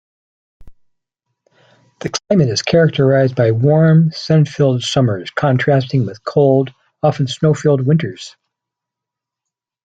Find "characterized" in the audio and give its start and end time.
2.63-3.35